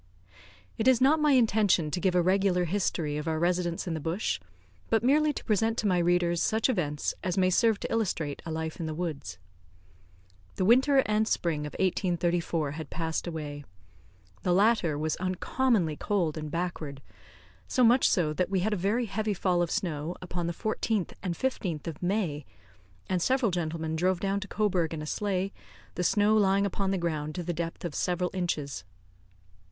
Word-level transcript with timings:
It 0.79 0.87
is 0.87 0.99
not 0.99 1.19
my 1.19 1.33
intention 1.33 1.91
to 1.91 1.99
give 1.99 2.15
a 2.15 2.23
regular 2.23 2.65
history 2.65 3.17
of 3.17 3.27
our 3.27 3.37
residence 3.37 3.85
in 3.85 3.93
the 3.93 3.99
bush, 3.99 4.39
but 4.89 5.03
merely 5.03 5.31
to 5.31 5.43
present 5.43 5.77
to 5.77 5.85
my 5.87 5.99
readers 5.99 6.41
such 6.41 6.69
events 6.69 7.13
as 7.23 7.37
may 7.37 7.51
serve 7.51 7.79
to 7.81 7.91
illustrate 7.91 8.41
a 8.43 8.49
life 8.49 8.79
in 8.79 8.87
the 8.87 8.95
woods. 8.95 9.37
The 10.55 10.65
winter 10.65 11.03
and 11.05 11.27
spring 11.27 11.67
of 11.67 11.73
1834 11.73 12.71
had 12.71 12.89
passed 12.89 13.27
away. 13.27 13.63
The 14.41 14.53
latter 14.55 14.97
was 14.97 15.17
uncommonly 15.17 15.97
cold 15.97 16.35
and 16.35 16.49
backward; 16.49 17.03
so 17.67 17.83
much 17.83 18.09
so 18.09 18.33
that 18.33 18.49
we 18.49 18.61
had 18.61 18.73
a 18.73 18.77
very 18.77 19.05
heavy 19.05 19.35
fall 19.35 19.61
of 19.61 19.69
snow 19.69 20.15
upon 20.19 20.47
the 20.47 20.51
14th 20.51 21.13
and 21.21 21.35
15th 21.35 21.85
of 21.85 22.01
May, 22.01 22.43
and 23.07 23.21
several 23.21 23.51
gentlemen 23.51 23.95
drove 23.95 24.19
down 24.19 24.39
to 24.39 24.47
Cobourg 24.47 24.95
in 24.95 25.03
a 25.03 25.05
sleigh, 25.05 25.53
the 25.93 26.03
snow 26.03 26.35
lying 26.35 26.65
upon 26.65 26.89
the 26.89 26.97
ground 26.97 27.35
to 27.35 27.43
the 27.43 27.53
depth 27.53 27.85
of 27.85 27.93
several 27.93 28.31
inches. 28.33 28.83